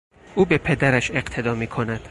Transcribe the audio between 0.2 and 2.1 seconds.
او به پدرش اقتدا میکند.